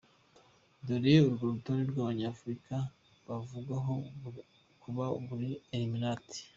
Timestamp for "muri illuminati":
5.27-6.41